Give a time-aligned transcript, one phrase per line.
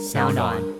[0.00, 0.79] 小暖。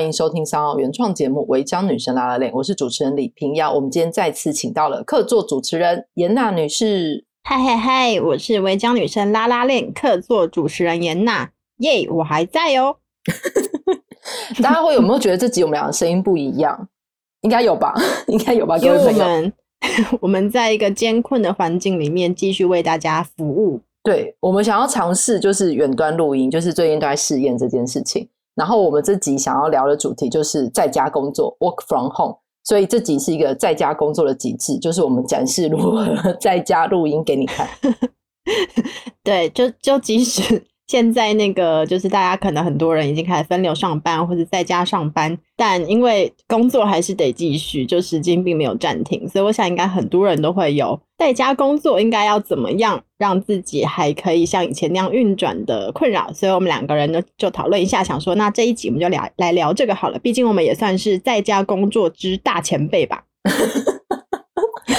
[0.00, 3.70] 欢迎收听三号原创节目《违章女生拉拉链》，我是主持人李平瑶。
[3.70, 7.26] 我们今天再次请到了客座主持人严娜女士。
[7.42, 11.50] 嗨嗨嗨，我是违章女生拉拉链客座主持人严娜。
[11.80, 12.96] 耶，我还在哦。
[14.62, 16.88] 大家会有没有觉得这集我们俩的声音不一样？
[17.42, 17.92] 应该有吧？
[18.26, 18.78] 应该有吧？
[18.78, 19.52] 因为我们
[20.22, 23.78] 我们在一个艰困的环境里面继续为大家服务。
[24.02, 28.26] 对，我们想要尝试就是远端录音，就是最近都在试验这件事情。
[28.60, 36.04] 然后我们这集想要聊的主题就是在家工作 （work from home），所以这集是一个在家工作的极致，就是我们展示如何
[36.38, 37.66] 在家录音给你看。
[39.24, 40.62] 对，就就即使。
[40.90, 63.22] 现在那个就是大家可能很多人已经开始分流上班或者在家上班，但因为工作还是得继续，就时间并没有暂停，所以我想应该很多人都会有在家工作应该要怎么样让自己还可以像以前那样运转的困扰，所以我们两个人呢就讨论一下，想说那这一集我们就聊来聊这个好了，毕竟我们也算是在家工作之大前辈吧。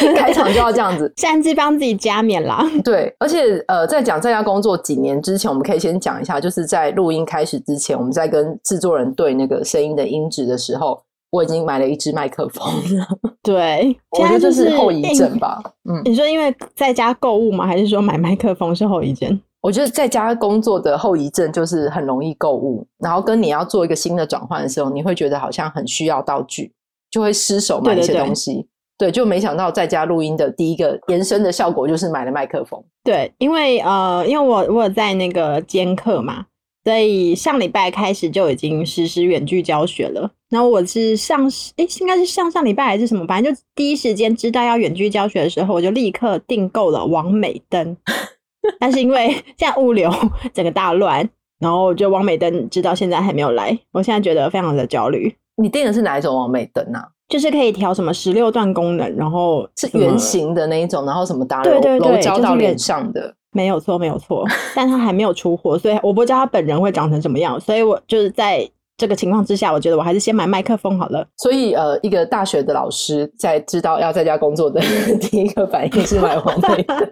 [0.18, 2.64] 开场就要这样子， 擅自帮自己加冕啦。
[2.84, 12.66] 对，而且呃，在讲在家工作几年之前，我们可以先讲一下，就是在录音开始之前，我们在跟制作人对那个声音的音质的时候，我已经买了一支麦克风
[12.98, 13.08] 了。
[13.44, 15.62] 对，我觉得这是后遗症吧。
[15.90, 17.66] 嗯，你说因为在家购物吗？
[17.66, 19.40] 还是说买麦克风是后遗症？
[19.62, 26.74] 我觉得在家工作的后遗症就是很容易购物，然后跟你要做一个新的转换的时候，你会觉得好像很需要道具，
[27.12, 28.54] 就会失手买一些东西。
[28.54, 28.68] 对对对
[29.02, 32.80] 对，就没想到在家录音的第一个延伸的效果就是买了麦克风。
[33.04, 36.46] 对，因为呃，因为我我有在那个兼课嘛，
[36.84, 40.30] 所以上礼拜开始就已经实施远距教学了。
[40.52, 47.98] 然后我是上诶，应该是上上礼拜还是什么，反正就第一时间知道要远距教学的时候，我就立刻订购了王美灯。
[48.80, 50.12] 但是因为现在物流
[50.54, 51.28] 整个大乱，
[51.60, 55.36] 然后就王美灯直到现在还没有来，我现在觉得非常的焦虑。
[55.62, 57.08] 你订的是哪一种完美灯啊？
[57.30, 64.46] 就是可以调什么十六段功能，然后是圆形的那一种，然后什么打柔柔焦到脸上的，就是、没有错，没有错。
[64.76, 67.58] 但他还没有出货，所以我不知道他本人会长成什么样。
[67.58, 71.26] 所以我就是在这个情况之下，我觉得我还是先买麦克风好了。
[71.38, 74.82] 所以呃，一个大学的老师在知道要在家工作的
[75.22, 77.10] 第一个反应是买网美的，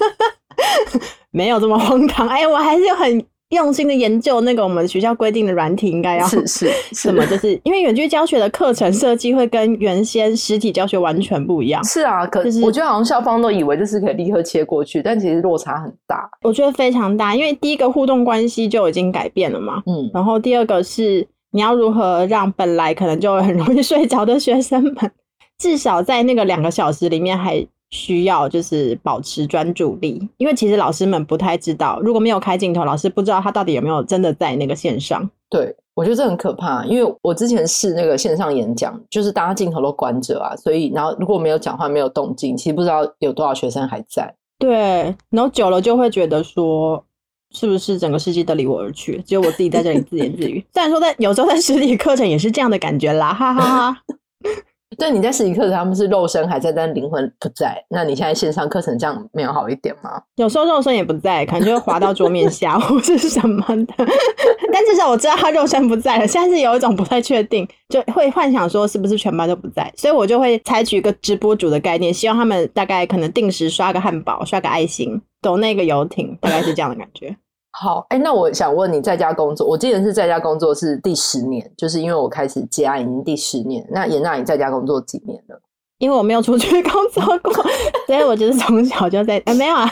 [1.30, 2.26] 没有这么荒唐。
[2.26, 3.22] 哎，我还是很。
[3.50, 7.26] 用心的研究那个我们学校规定的软体应该要是是 什么？
[7.26, 11.82] 就是因为远距教学的课程设计会跟原先实体教学完全不一样。
[11.82, 16.30] 是啊，可是我觉得好像校方都以为这是可以立刻切过去，但其实落差很大。
[16.42, 19.82] 我觉得非常大，因为第一个互动关系就已经改变了嘛。
[19.86, 24.94] 嗯，然后第二个是你要如何让本来可能就很容易睡着的学生们，
[25.58, 27.66] 至少在那个两个小时里面还。
[27.90, 35.28] 需要就是保持专注力，因为其实老师们不太知道，如果没有开镜头，老师不知道他到底有没有真的在那个线上。
[35.48, 44.32] 对，我觉得这很可怕，因为我之前试那个线上演讲，就是大家镜头都关着啊，所以然后如果没有讲话、没有动静，其实不知道有多少学生还在。
[44.60, 47.04] 对，然后久了就会觉得说，
[47.50, 50.64] 是不是整个世界都离我而去，只有我自己在这里自言自语。
[50.72, 54.02] 虽然说在有时候在实体课程也是这样的感觉啦，哈哈哈哈。
[54.98, 57.82] 对，你在实体课程，他们是肉身还在，但灵魂不在。
[57.88, 60.20] 那你现在线上课程这样没有好一点吗？
[60.36, 63.94] 有时候肉身也不在，可能就会滑到桌面下 或是什么的。
[64.72, 66.26] 但至少我知道他肉身不在了。
[66.26, 77.36] 现在是有一种不太确定，就会幻想说是不是全班都不在，所以我就会采取一个直播主的概念，希望他们大概可能定时刷个汉堡，刷个爱心，抖那个游艇，大概是这样的感觉。
[77.72, 83.86] 好，哎、欸，那我想问你在家工作，我记得是在家工作是第十年，就是因为我开始接案已经第十年。
[83.90, 85.60] 那严娜，你在家工作几年了？
[85.98, 87.52] 因为我没有出去工作过，
[88.06, 89.88] 所以我就是从小就在，没有啊，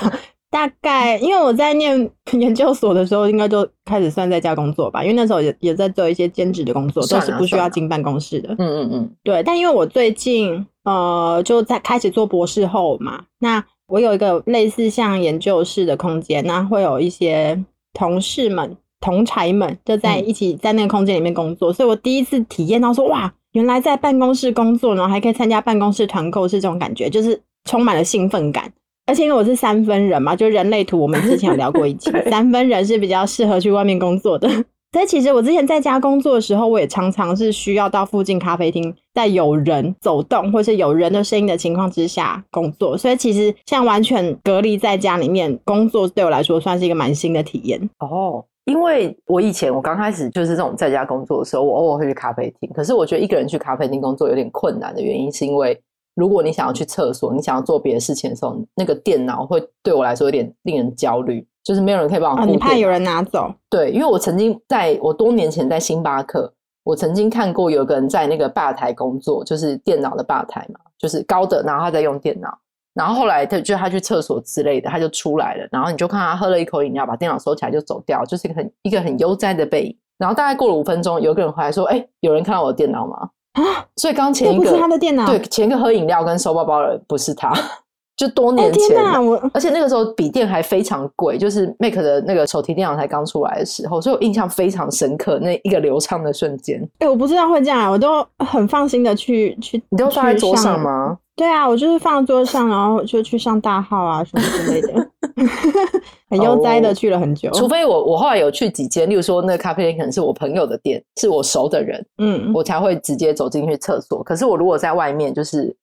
[0.50, 5.02] 大概因为我在念研究所的时候，应该就开始算在家工作吧。
[5.02, 8.54] 因为那时候也也在做一些兼职的工作，都是不需要进办公室的。
[8.58, 9.42] 嗯嗯嗯，对。
[9.42, 17.58] 但因为我最近呃就在开始做博士后嘛，那我有一个类似像研究室的空间，那会有一些
[17.94, 28.70] 同事们、同才们就在一起在那个空间里面工作，嗯、所以我第一次体验到说哇，原来在办公室工作，然后还可以参加办公室团购，是这种感觉，就是充满了兴奋感。
[29.06, 34.46] 而且因为我是三分人嘛，就人类图，我们之前有聊过一集， 对三分人是比较适合去外面工作的。
[34.90, 42.96] 所以其实我之前在家工作的时候，我也常常是需要到附近咖啡厅，在有人走动或是有人的声音的情况之下工作。
[42.96, 47.78] 所以其实像完全隔离在家里面工作，对我来说算是一个蛮新的体验。
[47.98, 52.70] 哦，因为我以前我刚开始就是这种在家工作的时候，我偶尔会去咖啡厅。
[52.74, 55.78] 可是我觉得一个人去咖啡厅工作有点困难的原因，是因为。
[56.18, 62.44] 如果你想要去厕所，你想要做别的事情的时候，那个电脑会对我来说有点令人焦虑，就是没有人可以帮我、哦。
[62.44, 63.48] 你怕有人拿走？
[63.70, 72.48] 对，因为我曾经在我多年前在星巴克，我曾经看过有个人在那个吧台工作，就是电脑的吧台嘛，就是高的，然后他在用电脑，
[72.94, 79.96] 然后后来他就他去厕所之类的，他就出来了，然后你就看他喝了一口饮料，把电脑收起来就走掉，就是一个很一个很悠哉的背影。
[80.18, 83.30] 然后大概过了五分钟，有个人回来说：“哎，有人看到我的电脑吗？”
[83.62, 83.84] 啊！
[83.96, 87.52] 所以刚前一个不是他的电脑，对，前一个喝饮料跟收包包的不是他，
[88.16, 88.88] 就多年前。
[88.88, 96.80] 天，我而且那个时候笔电还非常贵，就是 Mac 的那个手提电脑才刚出来的时候，所以我印象非常深刻那一个流畅的瞬间。
[96.98, 101.16] 哎、欸，我不知道会这样，我都很放心的去去，你都放在桌上吗？
[101.36, 105.10] 对啊，我就是放在桌上，然后就去上大号啊什么之类的，
[106.30, 107.48] 很悠哉的去了很久。
[107.50, 114.22] Oh, 除非我我后来有去几间，例如说那个咖啡店可能是我朋友的店，是我熟的人，嗯，我才会直接走进去厕所。
[114.22, 115.74] 可是我如果在外面，就是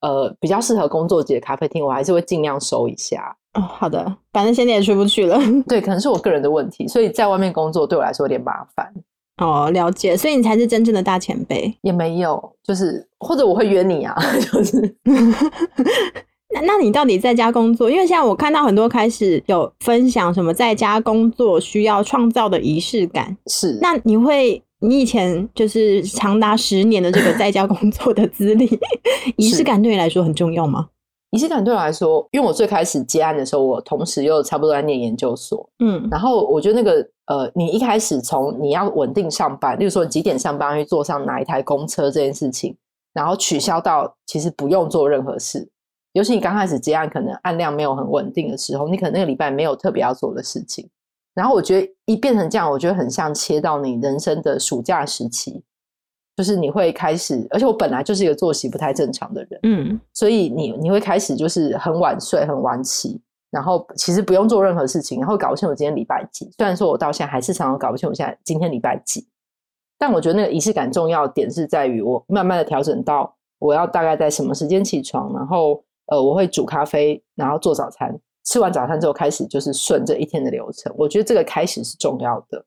[0.00, 3.36] 呃比较适合工作级的咖啡厅，我还是会尽量收一下。
[3.54, 5.38] 哦，好的，反正现在也出不去了。
[5.66, 8.92] 对，可能是我个人的问题，所以在外面工作对我来说有点麻烦。
[9.38, 11.74] 哦，了解，所以你才是真正的大前辈。
[11.80, 14.14] 也没有，就是或者我会约你啊，
[14.52, 14.96] 就是。
[16.52, 17.90] 那那你到底在家工作？
[17.90, 23.36] 因为现在我看到很多开始有分享什么在家工作需要创造的仪式感。
[23.46, 28.68] 是，那你会，你以前就是长达十年的这个在家工作的资历，
[29.36, 30.88] 仪式感对你来说很重要吗？
[31.30, 42.76] 仪式感对我来说，因为我最开始接案的时候，我同时又差不多在念研究所，嗯，然后我觉得那个呃，你一开始从你要稳定上班，例如说几点上班去坐上哪一台公车这件事情，
[43.14, 45.68] 然后取消到其实不用做任何事，
[46.12, 50.88] 尤其你刚开始接案，可能案量没有很稳定的时候，你可能那个礼拜没有特别要做的事情，
[51.34, 55.62] 然后我觉得一变成这样，我觉得很像切到你人生的暑假时期。
[56.36, 63.20] 就是你会开始，而且我本来就是一个作息不太正常的人，嗯，所以你你会开始就是很晚睡，很晚起，
[63.50, 66.50] 然后其实不用做任何事情，然后搞不清我今天礼拜几。
[66.56, 69.28] 虽然说我到现在还是常常搞不清我现在今天礼拜几，
[69.98, 78.14] 但我觉得那个仪式感重要的点是在于我慢慢的调整到我要大概在什么时间起床，然后呃我会煮咖啡，然后做早餐，
[78.44, 80.94] 吃完早餐之后开始就是顺这一天的流程。
[80.96, 82.64] 我觉得这个开始是重要的，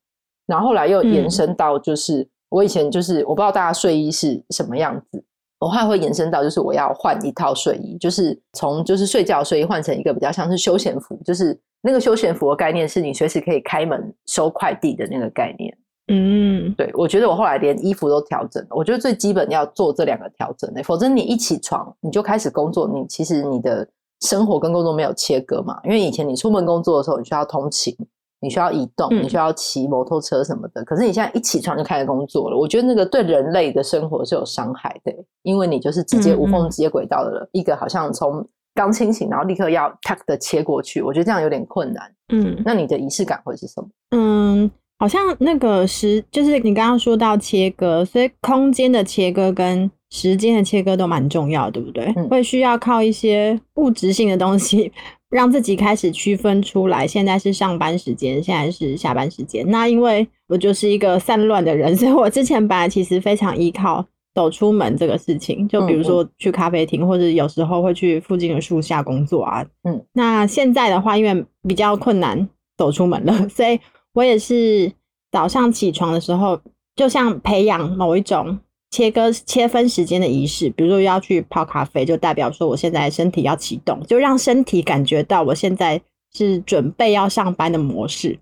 [0.47, 2.21] 然后后来又延伸到就是。
[2.21, 5.25] 嗯我以前就是我不知道大家睡衣是什么样子，
[5.57, 15.75] 我后来会延伸到就是我要换一套睡衣，就是从就是睡觉睡衣换成一个比较像是休闲服，就是那个休闲服的概念是你随时可以开门收快递的那个概念。
[16.13, 23.87] 嗯，对，我觉得我后来连衣服都调整了，我觉得最基本要做这两个调整的，否则你一起床你就开始工作，你其实你的
[24.21, 27.95] 生活跟工作没有切割嘛，因为以前你出门工作的时候你需要通勤。
[28.43, 30.81] 你需要移动，你需要骑摩托车什么的。
[30.81, 37.49] 嗯、可是你现在一起床就开始工作了，我觉得那个对人类的生活是有伤害的，因为你就是直接无缝接轨道的了。
[37.53, 42.11] 一个好像从刚清醒，然后立刻要 tuck 的切过去，我觉得这样有点困难。
[42.33, 43.87] 嗯，那你的仪式感会是什么？
[44.11, 44.69] 嗯，
[44.99, 52.13] 好像那个时就是你刚刚说到切割，所以空间的切割跟时间的切割都蛮重要，对不对？
[52.15, 54.91] 嗯、会需要靠一些物质性的东西。
[55.33, 59.67] 让自己开始区分出来，现在是上班时间，现在是下班时间。
[59.71, 69.65] 那因为我就是一个散乱的人， 所以我之前本来其实非常依靠走出门这个事情，就比如说去咖啡厅，或者有时候会去附近的树下工作啊。
[69.85, 72.47] 嗯，那现在的话，因为比较困难
[72.77, 73.79] 走出门了， 所以
[74.13, 74.91] 我也是
[75.31, 76.59] 早上起床的时候，
[76.95, 78.59] 就像培养某一种。
[78.95, 85.99] 切割切分时间的仪式，比如说要去泡咖啡，就代表说我现在身体要启动，就让身体感觉到我现在
[86.31, 88.37] 是准备要上班的模式。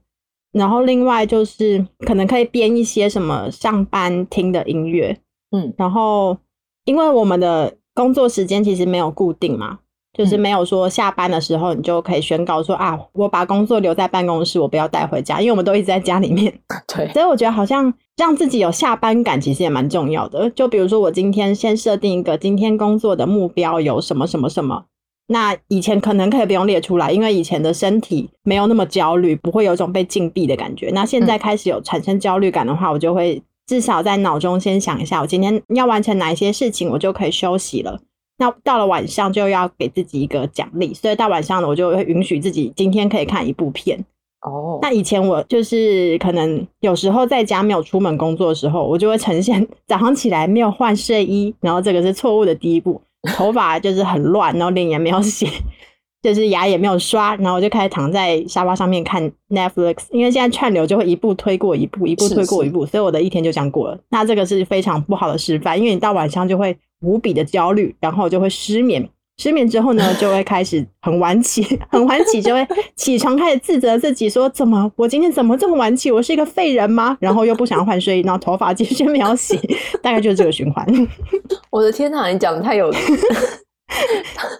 [0.51, 5.17] 然后另外就是可能可以编一些什么上班听的音乐，
[5.51, 6.37] 嗯，然后
[6.83, 9.79] 因为我们的工作时间其实没有固定嘛，
[10.17, 16.53] 就是没有说下班的时候你就可以宣告说啊，我把工作留在办公室，我不要带回家，因为我们都一直在家里面。
[16.93, 20.49] 对，所以我觉得好像让自己有下班感，其实也蛮重要的。
[20.49, 24.83] 就比如说我今天先设定一个今天工作的目标有什么什么什么，
[25.27, 30.91] 那以前可能可以不用列出来，因为以前的身体没有那么焦虑，不会有一种被禁闭的感觉。
[30.93, 38.01] 那现在开始有产生焦虑感的话，我就会至少在脑中先想一下，我今天要完成哪一些事情，我就可以休息了。
[38.41, 44.03] 那到了晚上就要给自己一个奖励，所以到晚上呢，我就会允许自己今天可以看一部片。
[44.41, 52.99] 哦，那以前我就是可能有时候在家没有出门工作的时候，我就会呈现 早上起来没有换睡衣，然后这个是错误的第一步，
[53.37, 55.47] 头发就是很乱，然后脸也没有洗，
[56.23, 63.99] 就是牙也没有刷，然后我就开始躺在沙发上面看 Netflix，因为现在串流就会一步推过一步，一步推过一步，是是，所以我的一天就这样过了。
[64.09, 66.75] 那这个是非常不好的示范，因为你到晚上就会。
[67.01, 69.09] 无比的焦虑，然后就会失眠。
[69.37, 76.11] 失眠之后呢，就会开始很晚起， 很晚起就会起床，开始自责自己说：“怎么我今天怎么这么晚起？
[76.11, 79.57] 我是一个废人吗？”然后又不想换睡衣，然后头发继续没有洗，
[80.03, 80.85] 大概就是这个循环。
[81.71, 82.91] 我的天哪，你讲的太有，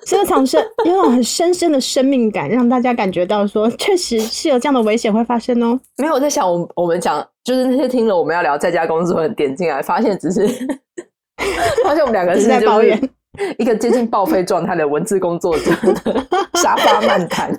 [0.07, 5.79] 这场是有种很深深的生命感，让大家感觉到说，确实是有这样的危险会发生哦。
[5.97, 10.47] 没有，我在想，我我们讲就是那些听了我们要聊在家工作的人点进来，发现只是。
[11.83, 12.99] 发现我们两个是在抱怨
[13.57, 15.71] 一个接近报废状态的文字工作者
[16.03, 17.49] 的沙发漫谈，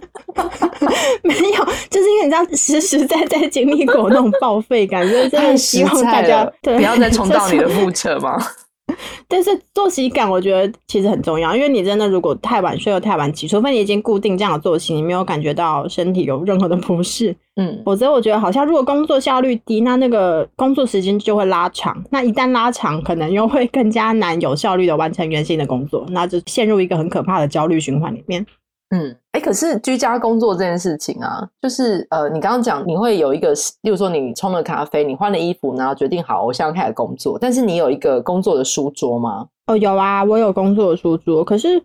[1.22, 8.38] 没有，就是因为你知道实实在在经历过那种报废感，所以真的希望大家不要再重蹈你的覆辙吗？
[9.28, 28.44] 但是作息感，我觉得其实很重要，因为你真的如果太晚睡又太晚起，除非你已经固定这样的作息，你没有感觉到身体有任何的不适，嗯， 否则我觉得好像如果工作效率低，那那个工作时间就会拉长，那一旦拉长，可能又会更加难有效率的完成原先的工作，那就陷入一个很可怕的焦虑循环里面。
[28.94, 37.38] 嗯，哎、欸，可是居家工作这件事情啊，就是呃，你刚刚讲你会有一个，例如说你冲了咖啡，你换了衣服，然后决定好，我现在开始工作。
[37.40, 39.48] 但是你有一个工作的书桌吗？
[39.66, 41.42] 哦，有啊，我有工作的书桌。
[41.42, 41.82] 可是，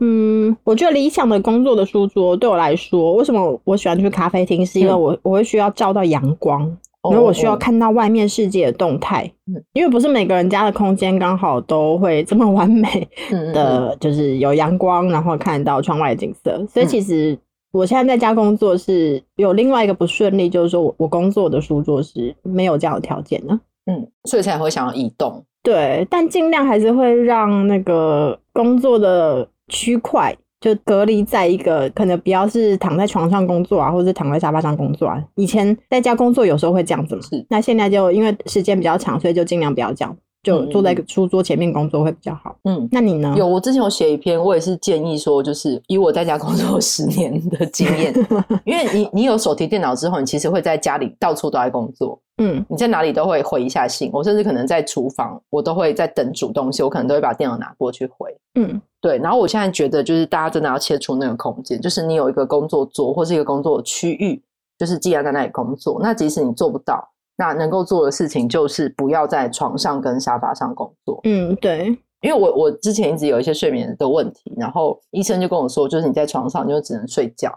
[0.00, 4.66] 嗯，我觉得理想的工作的书桌对我来说，为什么我喜欢去咖啡厅？
[4.66, 6.76] 是因为我、嗯、我会需要照到阳光。
[7.08, 13.08] 因为我需要看到外面世界的动态，嗯，因为不是每个人家的空间刚好都会这么完美
[13.54, 16.62] 的，就是有阳光，然后看到窗外的景色。
[16.68, 17.38] 所以其实
[17.72, 25.42] 我现在在家工作是有另外一个不顺利，就是说我我工作的书桌是没有这样的条件的，嗯，所以才会想要移动。
[25.62, 30.36] 对，但尽量还是会让那个工作的区块。
[30.60, 35.22] 就隔离在一个可能不要是躺在床上工作啊，或者是躺在沙发上工作啊。
[35.36, 37.46] 以前在家工作有时候会这样子，是。
[37.48, 42.56] 那现在就因为时间比较长，所以就尽量不要这样，就坐在书桌前面工作会比较好。
[42.64, 43.34] 嗯，那你呢？
[43.36, 48.14] 有，我之前有写一篇，我也是建议说，就是以我在家工作十年的经验，
[48.64, 52.18] 因为你你有手提电脑之后，你其实会在家里到处都在工作。
[52.38, 54.10] 嗯，你在哪里都会回一下信。
[54.14, 58.34] 我甚至可能在厨房，我都会在等煮东西，我可能都会把电脑拿过去回。
[58.54, 58.80] 嗯。
[59.02, 64.42] 对，然后我现在觉得，就是大家真的要切出那个空间，就是你有一个工作桌或是一个工作区域，
[64.78, 67.06] 就是既然在那里工作，那即使你做不到，
[67.40, 71.18] 那能够做的事情就是不要在床上跟沙发上工作。
[71.24, 71.86] 嗯，对，
[72.20, 77.50] 因为我我之前一直有一些睡眠的问题，然后医生就跟我说，就是你在床上你就只能睡觉，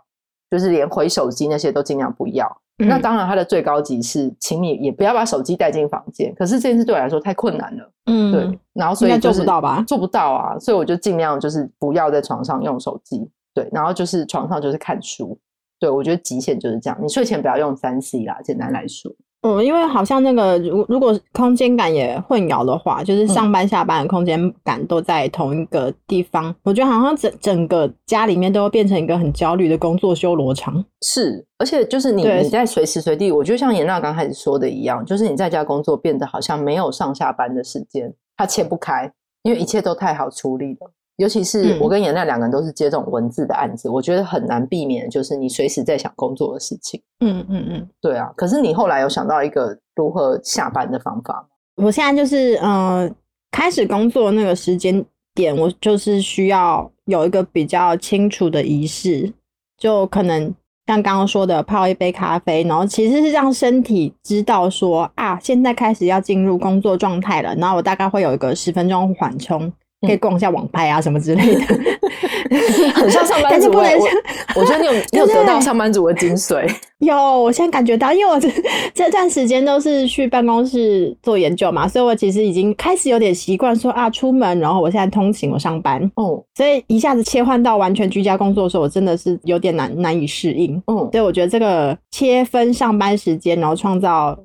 [0.50, 2.48] 就是连回手机那些都尽量不要。
[2.78, 6.34] 嗯、那当然，它的最高级是，请你也不要把手机带进房间。
[6.34, 8.60] 可是这件事对我来说太困难了，嗯，对。
[8.72, 9.84] 然后所以、就是、做不到吧？
[9.86, 13.68] 做不到啊，所以我就尽量就是不要在床上用手机，对。
[13.74, 15.38] 然后就是床上就是看书，
[15.78, 16.98] 对，我觉得极限就是这样。
[17.02, 19.14] 你睡前不要用三 C 啦，简单来说。
[19.44, 30.84] 嗯，因为好像那个，如如果空间感也混淆的话，就是上班下班的空间感都在同一个地方，嗯、我觉得好像整整个家里面都会变成一个很焦虑的工作修罗场。
[31.02, 39.12] 是，而且就是你你在随时随地，我觉得像严娜刚开始说的一样，就是你在家工作变得好像没有上下班的时间，它切不开，
[39.44, 40.92] 因为一切都太好处理了。
[41.18, 47.00] 尤其是我跟颜讷两个人都是接这种文字的案子，嗯、我觉得很难避免，就是你随时在想工作的事情。
[47.20, 48.34] 嗯嗯嗯，对啊。
[48.36, 51.86] 可是你后来有想到一个如何下班的方法吗？
[51.86, 53.10] 我现在就是呃，
[53.52, 55.06] 开始工作那个时间
[55.36, 59.32] 点，我就是需要有一个比较清楚的仪式，
[59.78, 60.54] 就可能
[60.88, 69.72] 像刚刚说的泡一杯咖啡，然后其实是让身体知道说啊，现在开始要进入工作状态了，然后我大概会有一个十分钟缓冲。
[70.06, 71.62] 可以逛一下网拍啊什么之类的，
[72.94, 73.72] 很像上班族。
[73.72, 73.84] 我
[74.56, 76.70] 我觉得你有你有得到上班族的精髓。
[77.00, 78.50] 有，我现在感觉到，因为我这
[78.94, 86.02] 这段时间都是去办公室做研究嘛，所以我其实已经开始有点习惯说啊，出门，然后我现在通勤，我上班。
[86.16, 90.82] 哦，所以一下子切换到完全居家工作的时候，我真的是有点难难以适应。
[90.88, 94.38] 嗯，所以我觉得这个切分上班时间，然后创造。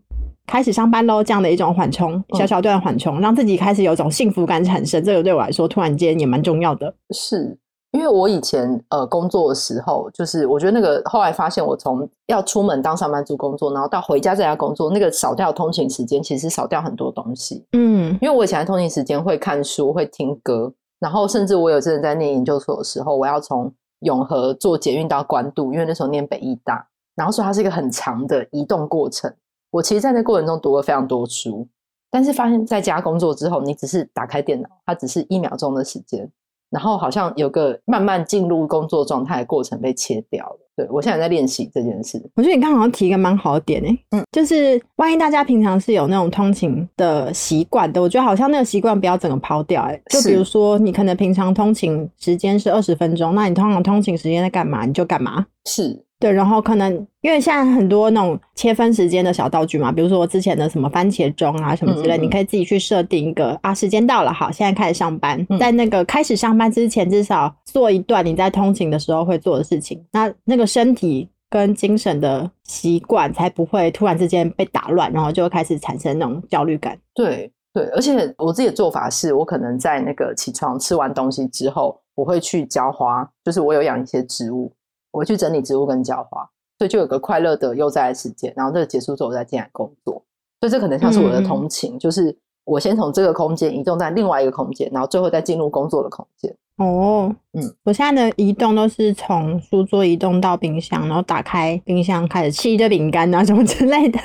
[0.48, 6.92] 开始上班喽，这样的一种缓冲，小小段缓冲，让自己开始有种幸福感产生，这个对我来说突然间也蛮重要的。
[7.10, 7.56] 是
[7.92, 17.66] 因为我以前呃工作的时候，就是我觉得那个后来发现，我从要出门当上班族工作，然后到回家在家工作，那个少掉通勤时间，其实少掉很多东西。
[17.72, 29.30] 嗯，因为我以前的通勤时间会看书、会听歌，然后甚至我有真的在念研究所的时候，我要从永和坐捷运到关渡，因为那时候念北艺大，然后说它是一个很长的移动过程。
[29.70, 31.66] 我其实在那过程中读了非常多书，
[32.10, 36.30] 但是发现在家工作之后，你只是打开电脑，它只是一秒钟的时间，
[36.70, 40.58] 然后好像有个慢慢进入工作状态的过程被切掉了。
[40.74, 42.22] 对，我现在在练习这件事。
[42.36, 54.86] 我觉得你刚刚好像提一个蛮好的点诶、欸，嗯，就是万一大家平常是有那种通勤的习惯的，我觉得好像那个习惯不要整个抛掉诶、欸，就比如说你可能平常通勤时间是二十分钟，那你通常通勤时间在干嘛？
[54.86, 55.44] 你就干嘛。
[55.66, 56.04] 是。
[56.20, 76.98] 对，然后可能因为现在很多那种切分时间的小道具嘛，比如说我之前的什么番茄钟啊什么之类，嗯嗯嗯，你可以自己去设定一个啊，时间到了，好，现在开始上班，嗯、在那个开始上班之前，至少做一段你在通勤的时候会做的事情，那那个身体跟精神的习惯才不会突然之间被打乱，然后就会开始产生那种焦虑感。
[77.14, 84.72] 对对，而且我自己的做法是，我可能在那个起床吃完东西之后，我会去浇花，就是我有养一些植物。
[85.10, 86.48] 我去整理植物跟浇花，
[86.78, 88.52] 所以就有个快乐的悠哉的时间。
[88.56, 90.22] 然后这个结束之后，我再进来工作。
[90.60, 96.54] 所以这可能像是我的通勤，嗯、就是我先从这个空间移动在另外一个空间，然后最后再进入工作的空间。
[96.78, 104.20] 哦，嗯，我现在的移动都是从书桌移动到冰箱，然后打开冰箱开始吃一堆饼干啊什么之类的，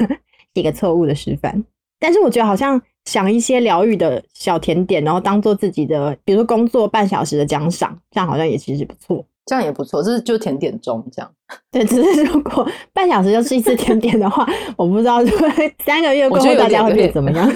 [0.53, 1.63] 一个错误的示范。
[1.99, 9.25] 但是我觉得好像想一些疗愈的小甜点，然后当做自己的，比如说工作半小时的奖赏，这样好像也其实不错。
[9.45, 11.31] 这样也不错，这是就甜点钟这样。
[11.71, 14.47] 对，只是如果半小时就吃一次甜点的话，
[14.77, 15.19] 我不知道
[15.85, 17.51] 三个月过后大家会变怎么样。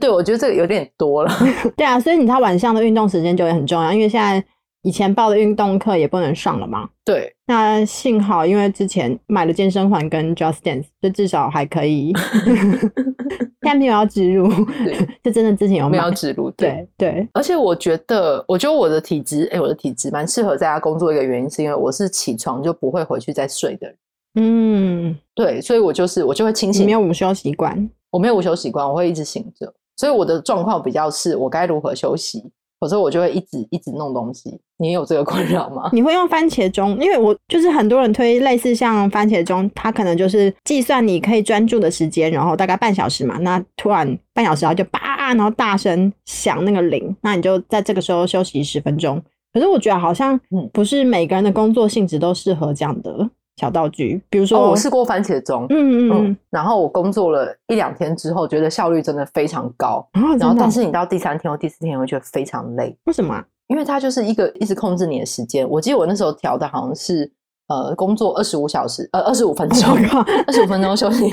[0.00, 1.32] 对，我觉得这个有点多了。
[1.76, 4.44] 对啊，所以你他晚上的运动时间就也很重要，因为现在。
[4.82, 6.88] 以前报的运动课也不能上了嘛？
[7.04, 7.34] 对。
[7.46, 12.12] 那幸好，因为之前买了健身环跟 Just Dance，就至少还可以。
[13.62, 14.48] 现在没有要植入，
[15.22, 16.50] 就真的之前有没有植入？
[16.52, 17.28] 对对。
[17.32, 21.12] 而且我觉得，我觉得我的体质，哎、欸，我的体质蛮适合在家工作。
[21.12, 23.96] 一个原因是因为我是起床就不会回去再睡的人。
[24.36, 26.82] 嗯，对，所以我就是我就会清醒。
[26.82, 27.90] 你没有午休习惯？
[28.10, 29.72] 我没有午休习惯，我会一直醒着。
[29.96, 32.50] 所以我的状况比较是我该如何休息。
[32.80, 34.58] 否则我就会一直一直弄东西。
[34.78, 35.90] 你有这个困扰吗？
[35.92, 36.98] 你会用番茄钟？
[36.98, 43.36] 因为我就是很多人推类似像番茄钟，它可能就是计算你可以专注的时间，然后大概半小时嘛。
[43.38, 49.22] 那突然半小时然后就叭，然后大声响那个铃，那你就在这个时候休息十分钟。
[49.52, 50.40] 可是我觉得好像
[50.72, 53.28] 不是每个人的工作性质都适合这样的。
[53.60, 60.04] 小道具，比如说、哦、我试过番茄钟，嗯嗯嗯，然后我工作了一两天之后，觉得效率真的非常高。
[60.14, 62.96] 哦、然后，但是你到第三天或第四天，会觉得非常累。
[63.04, 63.44] 为什么、啊？
[63.68, 65.68] 因为它就是一个一直控制你的时间。
[65.68, 67.30] 我记得我那时候调的好像是。
[67.70, 69.96] 呃，工作二十五小时，呃，二十五分钟
[70.44, 71.30] 二十五分钟休息，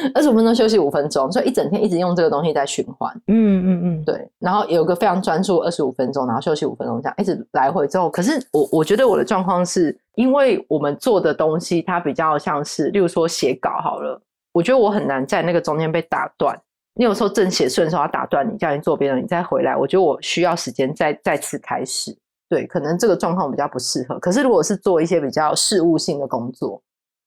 [0.14, 3.12] 二十五分钟休息五分钟，所以一整天一直用这个东西在循环。
[3.26, 4.28] 嗯嗯嗯，对。
[4.38, 14.20] 然后有个非常专注二十五分钟，然后休息五分钟，这样一直来回之后，可是我我觉得我的状况是，因为我们做的东西它比较像是，例如说写稿好了，
[14.52, 16.58] 我觉得我很难在那个中间被打断。
[16.94, 22.14] 你有时候正写顺的时候，要打断你，叫你做别的，你再回来，我觉得我需要时间再再次开始。
[22.48, 24.18] 对，可能这个状况比较不适合。
[24.18, 26.82] 可是如果是做一些比较事务性的工作，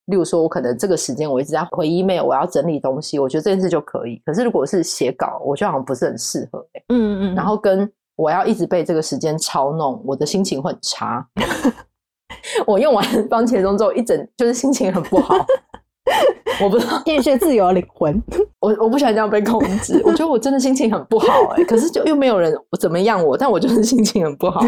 [0.05, 4.21] 例如说，我可能这个时间我一直在回 email，我要整理东西，我觉得这件事就可以。
[4.25, 6.65] 可是如果是写稿，我觉得好像不是很适合。
[6.89, 7.35] 嗯嗯。
[7.35, 11.25] 然后跟我要一直被这个时间操弄，我的心情会很差。
[12.67, 15.35] 我用完番茄钟之后，一整就是心情很不好。
[16.61, 18.21] 我不知道，天蝎自由灵魂，
[18.59, 20.01] 我我不喜欢这样被控制。
[20.05, 24.61] 我觉得我真的心情很不好哎，可是就又没有人怎么样我，但我就是心情很不好。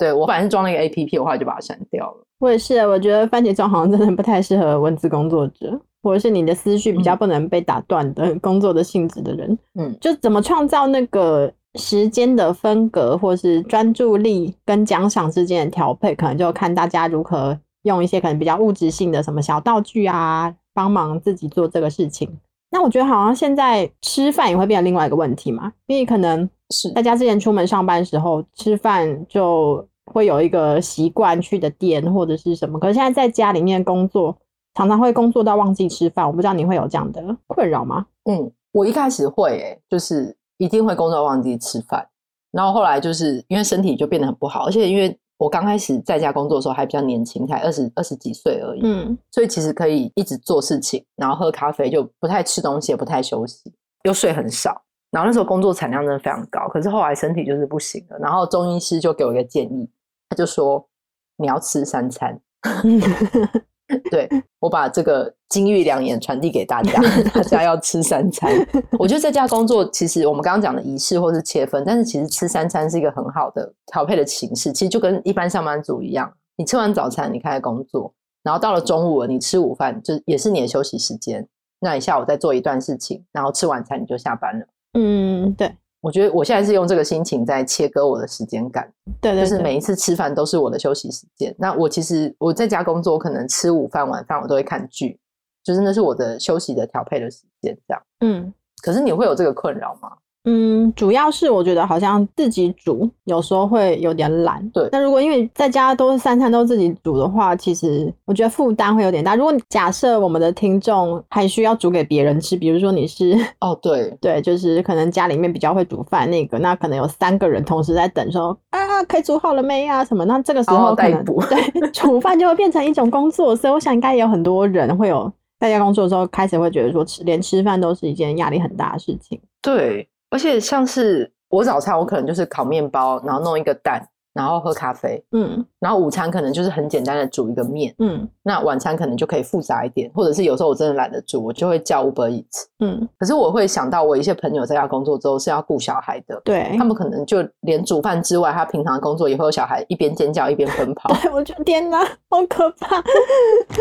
[0.00, 2.24] 对，我反正是装了一个 A P P，我后来就把它删掉了。
[2.38, 9.58] 我也是，我觉得番茄钟好像真的不太适合文字工作者，或者是你的思绪比较不能被打断的工作的性质的人。
[9.78, 22.38] 嗯，就怎么创造那个时间的分隔，或是专注力跟奖赏之间的调配，可能就看大家如何用一些可能比较物质性的什么小道具啊，帮忙自己做这个事情。
[22.70, 26.48] 那我觉得好像现在吃饭也会变成另外一个问题嘛，因为可能。
[26.72, 34.36] 是大家之前出门上班的时候吃饭就会有一个习惯去的店或者是什么，可是现在在家里面工作，
[34.74, 36.26] 常常会工作到忘记吃饭。
[36.26, 38.06] 我不知道你会有这样的困扰吗？
[38.24, 42.06] 嗯，我一开始会、欸，就是一定会工作忘记吃饭，
[42.52, 53.72] 然后后来就是因为身体就变得很不好，而且因为我刚开始在家工作的时候还比较年轻，才二十二十几岁而已，嗯，所以其实可以一直做事情，然后喝咖啡，就不太吃东西，也不太休息，
[54.04, 54.82] 又睡很少。
[55.10, 58.18] 然后那时候工作产量真的非常高，可是后来身体就是不行了。
[58.20, 59.90] 然后中医师就给我一个建议，
[60.30, 60.88] 他就说
[61.36, 62.40] 你要吃三餐。
[64.08, 64.28] 对，
[64.60, 66.92] 我把这个金玉良言传递给大家，
[67.34, 68.48] 大家要吃三餐。
[68.96, 74.72] 我觉得在家工作，其实我们刚刚讲的仪式或是切分，但是其实吃三餐是一个很好的调配的形式。
[74.72, 78.14] 其实就跟一般上班族一样，你吃完早餐你开始工作，
[78.44, 81.48] 然后到了中午了你吃午饭，就也是你的休息时间。
[81.80, 84.66] 那你下午再做一段事情，然后吃晚餐你就下班了。
[84.92, 91.54] 嗯，对，我觉得我现在是用这个心情在切割我的时间感，对，对，对，就是每一次吃饭都是我的休息时间。
[91.58, 95.18] 那我其实我在家工作，可能吃午饭、晚饭我都会看剧，
[95.62, 98.02] 就是那是我的休息的调配的时间，这样。
[98.20, 100.10] 嗯，可是你会有这个困扰吗？
[100.44, 104.66] 嗯，主要是我觉得好像自己煮有时候会有点懒。
[104.70, 109.36] 对，那如果因为在家都是三餐都自己煮的话，其实我觉得负担会有点大。
[109.36, 120.24] 如果假设我们的听众还需要煮给别人吃，比如说你是哦，对对，就是可能家里面比较会煮饭那个，那可能有三个人同时在等说啊，可以煮好了没啊什么？
[120.24, 129.38] 那这个时候可能补对 煮饭就会变成一种工作，所以我想应该也有很多人会有在家工作的时候开始会觉得说吃连吃饭都是一件压力很大的事情。
[129.60, 130.08] 对。
[130.30, 134.08] 而且像是我早餐，我可能就是烤面包，然后弄一个蛋。
[134.32, 153.02] 然后喝咖啡，嗯，然后午餐可能就是很简单的煮一个面，嗯，那晚餐可能就可以复杂一点，或者是有时候我真的懒得煮，我就会叫 Uber Eats，嗯，可是我会想到我一些朋友在家工作之后是要顾小孩的，对，他们可能就连煮饭之外，他平常工作也会有小孩一边尖叫一边奔跑，对，我觉得天哪，好可怕，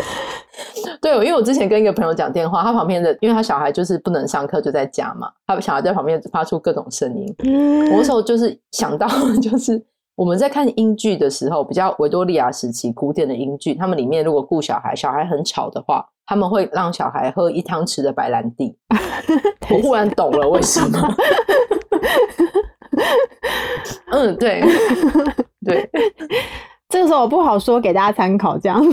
[0.99, 9.07] 对，因为我之前跟一个朋友讲电话，他旁边的，因为他小孩就是不能上课就在家嘛，他小孩在旁边发出各种声音，嗯，我那时候就是想到
[9.39, 9.79] 就是。
[10.19, 18.75] 我们在看英剧的时候，比较维多利亚时期古典的英剧，他们里面如果顾小孩，小孩很吵的话，他们会让小孩喝一汤匙的白兰地。
[19.71, 21.15] 我忽然懂了为什么。
[24.11, 24.61] 嗯，对，
[25.65, 25.89] 对。
[26.89, 28.83] 这个时候我不好说，给大家参考这样，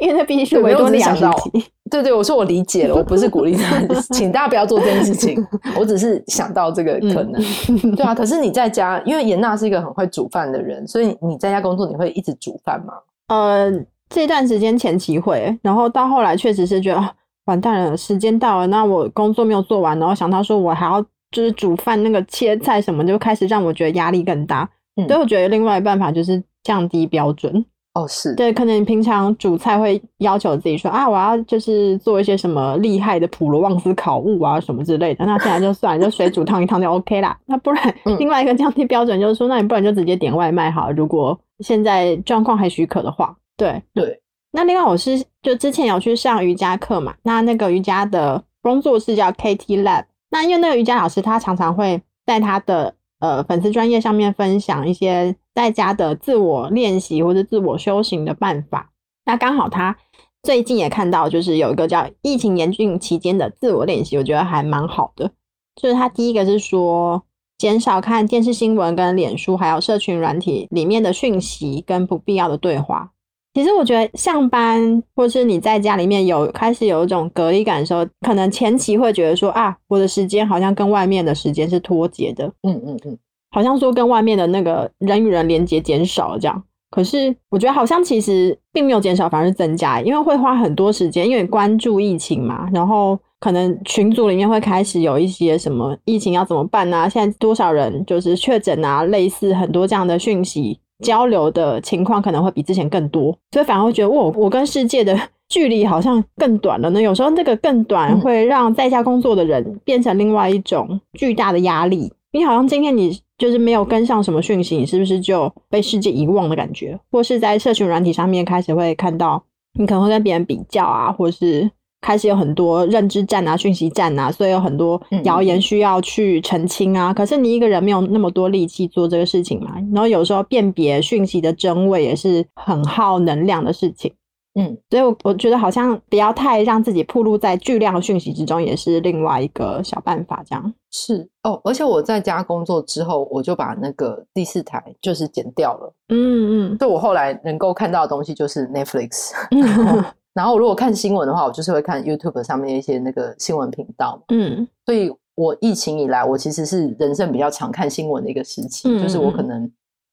[0.00, 1.64] 因为那必须是维多利亚时期。
[1.90, 3.80] 对对，我说我理解了，我不是鼓励他，
[4.14, 5.44] 请大家不要做这件事情。
[5.76, 7.34] 我只是想到这个可能，
[7.82, 8.14] 嗯、对啊。
[8.14, 12.94] 可是你在家，因为颜娜是一个很会煮饭的人，所以你在家工作，你会一直煮饭吗？
[13.28, 13.70] 呃，
[14.08, 17.14] 这段时间前期会，然后到后来确实是觉得
[17.46, 24.68] 完蛋了，时间到了，那我工作没有做完，然后想到说我还要就是煮饭，那个切菜什么，就开始让我觉得压力更大。
[24.96, 26.42] 嗯、所以我觉得另外一办法就是。
[26.64, 27.64] 降低标准
[27.98, 37.36] 哦，是对，可能你平常煮菜会要求自己说啊，我要就是做一些什么厉害的普罗旺斯烤物啊什么之类的，那现在就算了，就水煮烫一烫就 OK 啦。
[37.46, 44.20] 那不然另外一个降低标准就是说，那你不然就直接点外卖好了，如果现在状况还许可的话，对对。
[44.52, 55.34] 那另外我是就之前有去上瑜伽课嘛，那那个瑜伽的工作室叫 KT Lab，那因为那个瑜伽老师他常常会在他的呃粉丝专业上面分享一些。
[55.58, 58.92] 在家的自我练习或者自我修行的办法，
[59.24, 59.96] 那刚好他
[60.40, 65.32] 最近也看到，就是有一个叫疫情严峻期间的自我练习，我觉得还蛮好的。
[65.74, 67.24] 就是他第一个是说，
[67.58, 73.10] 减少看电视新闻、跟脸书还有社群软体里面的讯息跟不必要的对话。
[73.52, 82.46] 其实我觉得上班或是你在家里面有开始有一种隔离感的时候，可能前期会觉得说啊，我的时间好像跟外面的时间是脱节的。
[82.62, 83.18] 嗯嗯嗯。
[83.50, 105.16] 好像说跟外面的那个人与人连接减少了这样，可是我觉得好像其实并没有减少，反而是增加，因为会花很多时间，因为关注疫情嘛，然后可能群组里面会开始有一些什么疫情要怎么办啊，现在多少人就是确诊啊，类似很多这样的讯息交流的情况可能会比之前更多，所以反而会觉得我我跟世界的
[105.48, 107.00] 距离好像更短了呢。
[107.00, 112.12] 有时候那个更短会让在家工作的人变成另外一种巨大的压力。
[112.32, 116.98] 你好像今天你就是没有跟上什么讯息，你是不是就被世界遗忘的感觉？
[117.10, 119.42] 或是在社群软体上面开始会看到，
[119.78, 121.70] 你可能会跟别人比较啊，或是
[122.00, 127.14] 开始有很多认知战啊、讯息战啊，所以有很多谣言需要去澄清啊。
[127.14, 129.74] 可是你一个人没有那么多力气做这个事情嘛。
[129.92, 134.12] 然后有时候辨别讯息的真伪也是很耗能量的事情。
[134.54, 140.42] 嗯，所以我我觉得好像不要太让自己暴露在巨量的讯息之中，也是另外一个小办法。
[140.46, 145.94] 这样是哦，而且我在家工作之后，我就把那个第四台就是剪掉了。
[146.08, 149.32] 嗯嗯，所以我后来能够看到的东西就是 Netflix。
[149.52, 154.22] 嗯然后如果看新闻的话，我就是会看 YouTube 上面一些那个新闻频道。
[154.28, 159.68] 嗯，所以我疫情以来，我其实是人生比较常看新闻的一个时期，嗯、就是我可能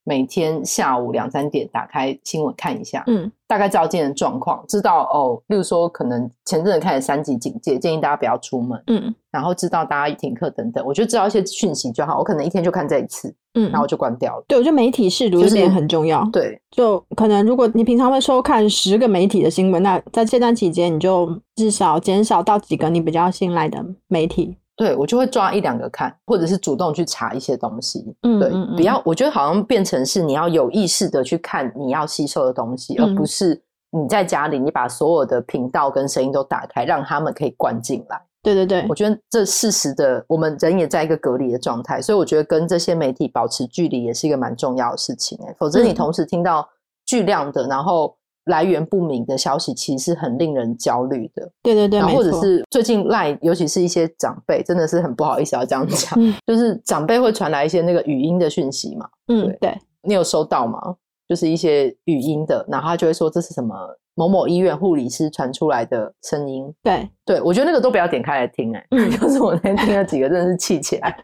[0.06, 12.20] 每天下午两三点打开新闻看一下，嗯，大概知道今天的状况，知道哦，例如说可能前阵子开始三级警戒，建议大家不要出门，嗯，然后知道大家停课等等，我就知道一些讯息就好。
[12.20, 13.36] 我可能一天就看这一次。
[13.58, 14.44] 嗯，然后我就关掉了。
[14.50, 16.20] 对，我觉得媒体是读这点很重要。
[16.26, 24.58] 就是、对，就可能如果你平常会收看十个媒体的新闻，那在这段期间，你就至少减少到几个你比较信赖的媒体。
[24.76, 28.16] 对，我就会抓一两个看，或者是主动去查一些东西。
[28.24, 33.62] 嗯，对，嗯嗯不要，我觉得好像变成是你要有意识的去看你要吸收的东西，嗯、而不是
[33.92, 38.22] 你在家里你把所有的频道跟声音都打开，让他们可以灌进来。
[38.44, 45.40] 对对对，我觉得这事实的，我们人也在一个隔离的状态，所以我觉得跟这些媒体保持距离也是一个蛮重要的事情。
[45.48, 46.68] 哎，否则你同时听到
[47.06, 51.49] 巨量的，然后来源不明的消息，其实是很令人焦虑的。
[51.62, 59.08] 对对对，然后或者是最近 LINE，尤其是一些长辈，真的是很不好意思要这样讲，嗯、 就是长辈会传来一些那个语音的讯息嘛。
[59.27, 60.79] 嗯，对，对你有收到吗？
[61.27, 63.75] 就是一些语音的，然后他就会说这是什么
[64.13, 66.71] 某某医院护理师传出来的声音。
[66.84, 71.17] 对，对我觉得那个都不要点开来听、欸，哎、嗯， 就是我那天听了几个，真的是气起来。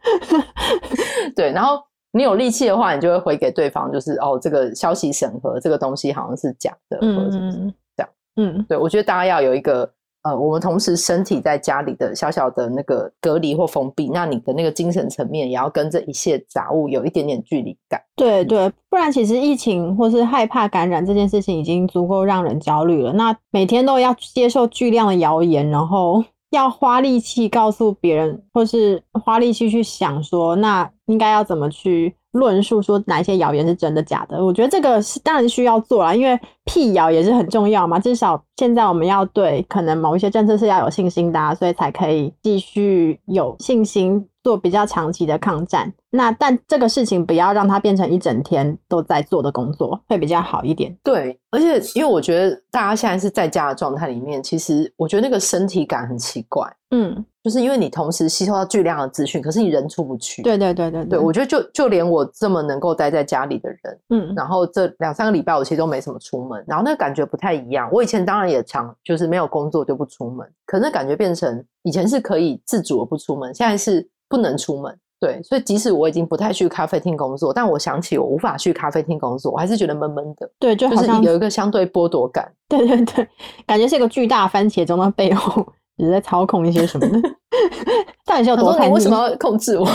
[1.36, 1.80] 对，然后
[2.12, 7.58] 你有力气的话，你就会回给对方，就是哦，这个消息审核这个东西好像是假的，嗯、或者是不是
[7.98, 8.10] 这样。
[8.36, 9.92] 嗯，对，我觉得大家要有一个。
[10.24, 18.00] 呃，我们同时身体在家里的小小的那个隔离或封闭，那你的那个精神层面也要跟这一切杂物有一点点距离感。
[18.16, 23.12] 对对，不然其实疫情或是害怕感染这件事情已经足够让人焦虑了。
[23.14, 34.44] 那每天都要接受巨量的谣言，然后要花力气告诉别人，或是花力气去想说，那应该要怎么去论述说哪些谣言是真的假的？
[34.44, 38.00] 我觉得这个是当然需要做啦，因为辟谣也是很重要嘛。
[38.00, 45.92] 至少现在我们要对可能某一些政策是要有信心的，所以才可以继续有信心做比较长期的抗战。
[46.10, 50.96] 那但这个事情不要让它变成一整天都在做的工作，会比较好一点。
[51.04, 56.68] 对，而且因为我觉得大家现在是在家的状态里面，其实我觉得那个身体感很奇怪。
[56.92, 57.26] 嗯。
[57.44, 60.44] 就是因为你同时吸收到巨量的资讯，可是你人出不去。
[60.44, 67.90] 对对对对对，我觉得就就连我这么能够待在家里的人，嗯，然后这两三个礼拜我其实都没什么出门，然后那个感觉不太一样。
[67.92, 74.98] 我以前当然也常就是没有工作就不出门，可是那感觉变成以前是可以自主的不出门，现在是不能出门。
[75.20, 80.50] 对，所以即使我已经不太去咖啡厅工作，但我想起我无法去咖啡厅工作，我还是觉得闷闷的。
[80.58, 82.52] 对，就好像就是有一个相对剥夺感。
[82.68, 83.28] 对对对，
[83.68, 85.64] 感觉是一个巨大番茄钟的背后。
[85.98, 87.30] 只是在操控一些什么的，
[88.26, 88.88] 到底是有多叛逆？
[88.88, 89.86] 你为什么要控制我？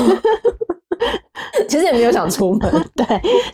[1.69, 3.05] 其实也没有想出门， 对，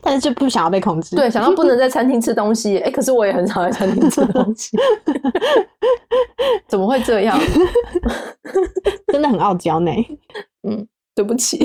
[0.03, 1.17] 但是就不想要被控制。
[1.17, 4.77] 对，想要不能在餐厅吃东西，哎、欸，可是我也很少在餐厅吃东西，
[6.69, 7.39] 怎么会这样？
[9.11, 9.91] 真的很傲娇呢。
[10.63, 11.65] 嗯，对不起。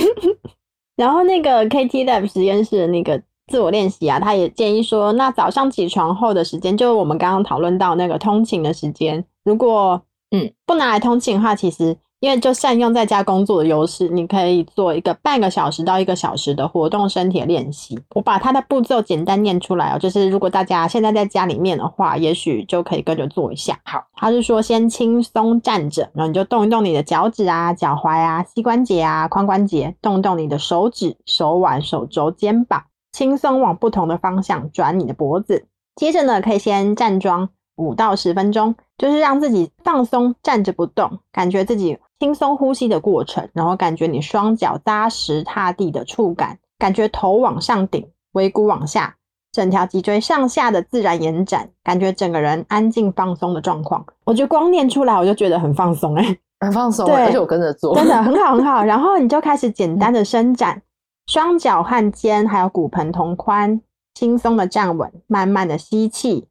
[0.95, 17.99] 然后那个 KT Lab 实验室的那个自我练习啊，他也建议说，那早上起床后的时间，就是我们刚刚讨论到那个通勤的时间，如果嗯，不拿来通勤的话，其实因为就善用在家工作的优势，你可以做一个半个小时到一个小时的活动身体的练习。
[18.15, 23.79] 我把它的步骤简单念出来哦，就是如果大家现在在家里面的话，也许就可以跟着做一下。
[23.83, 35.67] 好，他是说先轻松站着，然后你就动一动你的脚趾啊、脚踝啊、膝关节啊、髋关节，动动你的手指、手腕、手肘、肩膀，轻松往不同的方向转你的脖子。
[35.95, 37.49] 接着呢，可以先站桩。
[37.75, 49.15] 五到十分钟，就是让自己放松，站着不动，感觉自己轻松呼吸的过程，然后感觉你双脚扎实踏地的触感，感觉头往上顶，尾骨往下，
[49.51, 54.05] 整条脊椎上下的自然延展，感觉整个人安静放松的状况。
[54.25, 58.83] 我觉得光念出来我就觉得很放松哎、欸、很 放松，对，而且我跟着做，真的很好很好。
[58.83, 60.81] 然后你就开始简单的伸展，
[61.27, 63.81] 双脚和肩还有骨盆同宽，
[64.15, 66.47] 轻松的站稳，慢慢的吸气。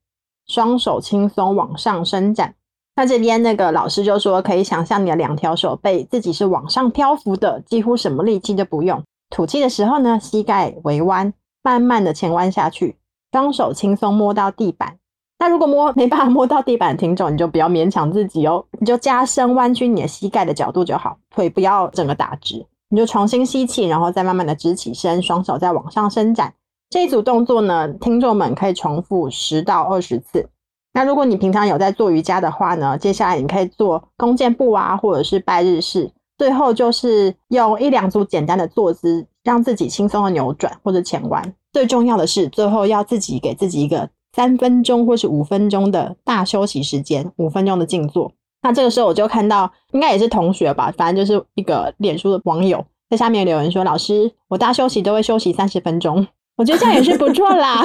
[0.47, 2.55] 双手轻松往上伸展，
[2.97, 9.03] 那这边那个老师就说，可以想象你的两条手背自己是往上漂浮的，几乎什么力气都不用。
[9.29, 12.97] 吐气的时候呢，膝盖微弯，慢慢的前弯下去，
[13.33, 14.97] 双手轻松摸到地板。
[15.39, 22.67] 那如果摸 没办法摸到地板的听众，你就不要勉强自己哦，你就加深弯曲你的膝盖的角度就好，腿不要整个打直。
[22.89, 26.55] 你就重新吸气，然后再慢慢的直起身，双手再往上伸展。
[26.89, 30.49] 这一组动作呢，听众们可以重复十到二十次。
[30.97, 36.11] 那如果你平常有在做瑜伽的话呢，接下来你可以做弓箭步啊，或者是拜日式。
[36.39, 41.53] 最后就是用一两组简单的坐姿，让自己轻松的扭转或者前弯。
[41.71, 48.33] 最重要的是，最后要自己给自己一个三分钟或是五分钟的大休息时间，五分钟的静坐。
[48.63, 57.83] 那这个时候我就看到，应该也是同学吧，反正就是一个脸书的网友在下面留言说：“老师，我大休息都会休息三十分钟。”我觉得这样也是不错啦，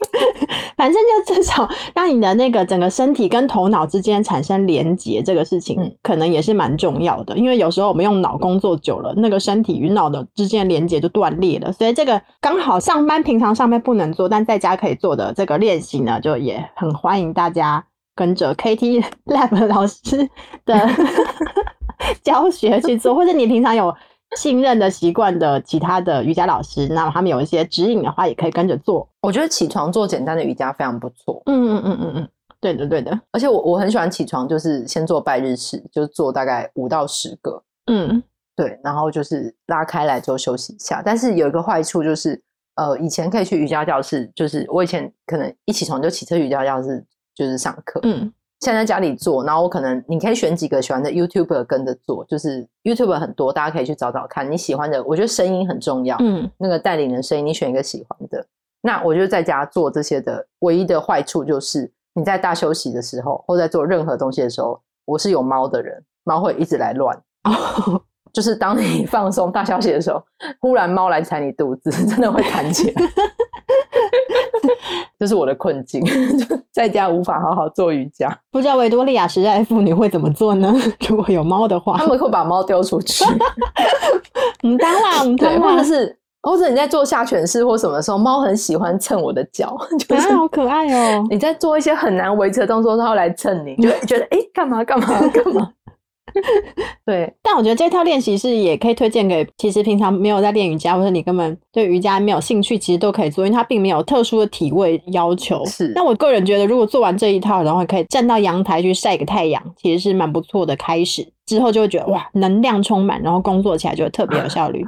[0.78, 7.36] 反正就至少让你的那个整个身体跟头脑之间产生连结，这个事情可能也是蛮重要的。
[7.36, 11.70] 因为有时候我们用脑工作久了，那个身体与脑的之间连结就断裂了。
[11.70, 20.26] 所以这个刚好上班平常上班不能做，但在家可以做的这个练习呢，就也很欢迎大家跟着 KT Lab 老师
[20.64, 20.88] 的
[22.24, 23.94] 教学去做，或者你平常有。
[24.36, 29.08] 信任的习惯的其他的瑜伽老师，那么他们有一些指引的话，也可以跟着做。
[29.22, 31.42] 我觉得起床做简单的瑜伽非常不错。
[31.46, 32.28] 嗯嗯嗯嗯嗯，
[32.60, 33.18] 对的对的。
[33.32, 37.62] 而且我我很喜欢起床，就是先做拜日式，就是做大概五到十个。
[37.86, 38.22] 嗯，
[38.54, 41.02] 对，然后就是拉开来之后休息一下。
[41.02, 42.40] 但是有一个坏处就是，
[42.76, 47.98] 呃，以前可以去瑜伽教室，就是我以前可能一起床就骑车瑜伽教室，就是上课。
[48.02, 48.30] 嗯。
[48.60, 55.02] 现在在家里做，然后我可能你可以选几个喜欢的 YouTuber 跟着做，就是 YouTuber 很多，大家可以去找找看你喜欢的。
[55.04, 58.44] 我觉得声音很重要，嗯，那个带领的声音，你选一个喜欢的。
[58.80, 67.16] 那我觉得在家做这些的唯一的坏处就是你在大休息的时候，或在做任何东西的时候，我是有猫的人，猫会一直来乱。
[67.44, 70.22] 哦，就是当你 放松大消息的时候，
[70.60, 73.02] 忽然猫来踩你肚子， 真的会弹起来。
[75.18, 76.02] 这是我的困境，
[76.72, 78.36] 在家无法好好做瑜伽。
[78.52, 80.72] 不知道维多利亚时代妇女会怎么做呢？
[81.08, 83.24] 如果有猫的话，他们会把猫丢出去。
[84.62, 89.76] 嗯，当然，对，或者是，或者你在做下犬式或什么的时候，猫很喜欢蹭我的脚，
[90.08, 91.26] 就是好可爱哦。
[91.28, 95.72] 你在做一些很难维持的动作，它会来蹭你，就会觉得哎，干嘛干嘛干嘛。
[97.06, 105.64] 对，但我觉得这套练习是也可以推荐给其实平常没有在练瑜伽，或者你根本对瑜伽没有兴趣，其实都可以做，因为它并没有特殊的体位要求。
[105.66, 111.26] 是，但我个人觉得，如果做完这一套，然后可以站到阳台去晒个太阳，其实是蛮不错的开始。
[111.46, 114.86] 之后就会觉得哇，能量充满，然后工作起来就会特别有效率。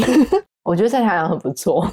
[0.62, 1.90] 我觉得晒太阳很不错，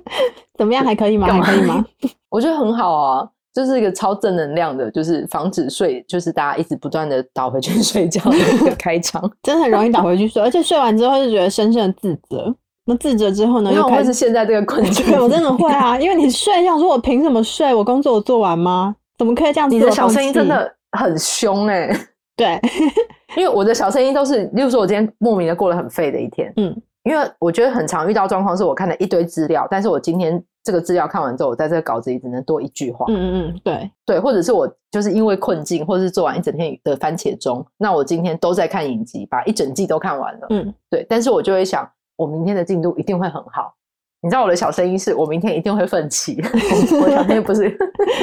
[0.58, 0.84] 怎么样？
[0.84, 1.26] 还可以吗？
[1.26, 1.82] 还可以吗？
[2.28, 3.26] 我觉得很好啊。
[3.56, 12.54] 就是一个超正能量的，就是防止睡，就是大家一直不断的倒回去睡觉的一个开场， 真的很容易倒回去睡，而且睡完之后就觉得深深的自责。
[12.84, 13.72] 那自责之后呢？
[13.72, 15.06] 又开始现在这个困境。
[15.06, 17.74] 对，我真的会啊， 因为你睡觉说，我凭什么睡？
[17.74, 18.94] 我工作我做完吗？
[19.16, 19.74] 怎么可以这样子？
[19.74, 22.00] 你的小声音真的很凶哎、欸。
[22.36, 22.60] 对，
[23.38, 26.52] 因为我的小声音都是，例如说，我今天莫名的过了很废的一天。
[26.58, 30.44] 嗯，因为我觉得很常遇到状况是我看了一堆资料，但是我今天。
[30.66, 33.06] 这个资料看完之后，我在这个稿子里只能多一句话。
[33.08, 40.46] 嗯嗯嗯，对对，或者是我就是因为困境，或者是做完一整天的番茄钟，那我今天都在看影集，把一整季都看完了。
[40.50, 43.72] 嗯，对，但是我就会想，我明天的进度一定会很好。
[44.20, 46.42] 你知道我的小声音是我明天一定会奋起，
[47.00, 47.70] 我小声音不是。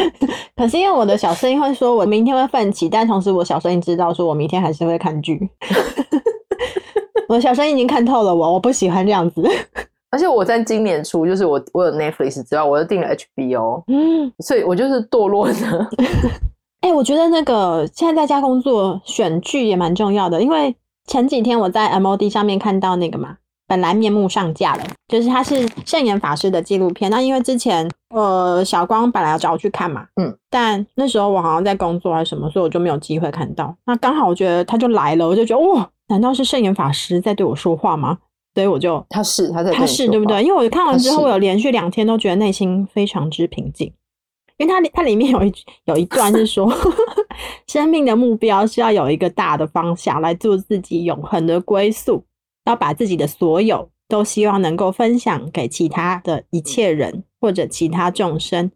[0.57, 5.49] 可是因为我的小声音会说我明天会奋起，但同时我小声音知道说我明天还是会看剧。
[7.39, 9.41] 小声音已经看透了我，我不喜欢这样子。
[10.11, 15.89] 而且我在今年初，就是我我有 Netflix 之外，我又订了 HBO，嗯，所以我就是堕落的。
[16.81, 20.75] 哎、欸，我觉得那个现在在家工作选剧也蛮重要的，因为
[21.07, 27.09] 前几天我在 MOD 上面看到那个嘛，本来面目上架了，就是他是圣严法师的纪录片。
[27.09, 33.75] 那因为之前呃小光本来要找我去看嘛，嗯，但那时候我好像在工作还是什么，所以我就没有机会看到。
[33.85, 38.19] 那刚好我觉得他就来了，我就觉得哇，难道是圣严法师在对我说话吗？
[38.53, 40.43] 所以我就他是他在他是对不对？
[40.43, 43.91] 因为我看完之后，我有连续两天都觉得内心非常之平静。
[44.57, 45.51] 因为它它里面有一
[45.85, 46.71] 有一段是说，
[47.67, 52.23] 生命的目标是要有一个大的方向来做自己永恒的归宿，
[52.65, 58.71] 要把自己的所有都希望能够分享给其他的一切人或者其他众生。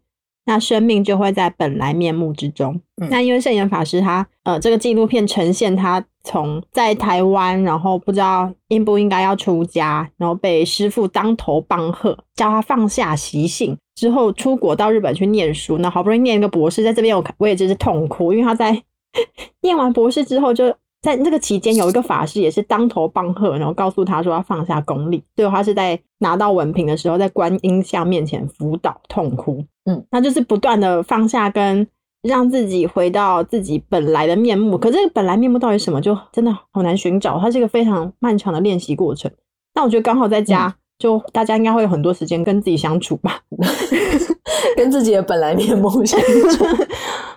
[0.48, 2.80] 那生命就会在本来面目之中。
[2.96, 15.76] 嗯、那因为圣严法师他呃，这个纪录片呈现他从在台湾，然后不知道应不应该要出家，然后被师父当头棒喝，叫他放下习性，之后出国到日本去念书。
[15.76, 18.82] 那好不容易念一个博士，在这边我我也真是痛哭，因为他在
[19.60, 20.74] 念完博士之后就。
[21.00, 25.22] 在这个期间，有一个法师也是当头棒喝，然后告诉他说要放下功利。
[25.36, 29.64] 最后他是在拿到文凭的时候，在观音像面前辅导痛哭。
[29.88, 31.86] 嗯，那就是不断的放下，跟
[32.22, 34.76] 让自己回到自己本来的面目。
[34.76, 37.38] 可这个本来面目到底什么，就真的好难寻找。
[37.38, 39.30] 它是一个非常漫长的练习过程。
[39.74, 43.40] 那我觉得刚好在家就大家应该会有很多时间跟自己相处吧
[44.76, 46.66] 跟自己的本来面目相处，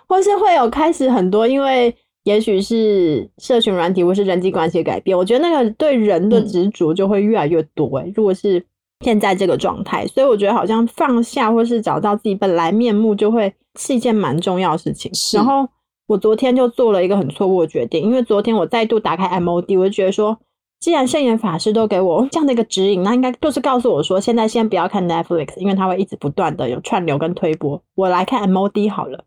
[0.08, 8.04] 或是会有开始很多，因为也许是社群软体或是人际关系改变，我觉得那个对人的执着就会越来越多、欸。
[8.04, 8.64] 哎、嗯，如果是
[9.02, 15.12] 现在这个状态，所以我觉得好像放下或是找到自己本来面目，就会是一件蛮重要的事情。
[15.34, 15.68] 然后
[16.08, 20.38] 我昨天就做了一个很错误的决定，因为昨天我再度打开 MOD，我就觉得说。
[20.80, 27.80] 既然圣严法师都给我这样的一个指引，那应该就是告诉我说，现在先不要看 Netflix，因为它会一直不断的有串流跟推播。
[27.94, 29.24] 我来看 MOD 好了。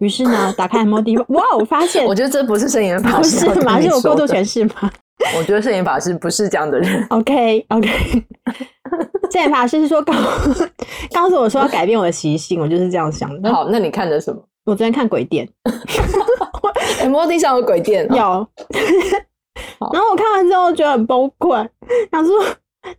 [0.00, 3.80] 于是呢，打开 MOD，哇，我发现， 我觉得这不是圣严法师，不是吗？
[3.80, 4.90] 是我过度诠释吗？
[5.36, 7.06] 我觉得摄影法师不是这样的人。
[7.10, 7.88] OK，OK，
[9.30, 10.12] 摄影法师是说告
[11.12, 13.52] 告诉我说要改变我的习性，我就是这样想的。
[13.52, 14.40] 好，那你看的什么？
[14.64, 15.48] 我昨天看鬼店
[17.02, 18.46] ，MOD 上有鬼店， 有。
[19.92, 21.68] 然后我看完之后觉得很崩溃，
[22.12, 22.34] 想说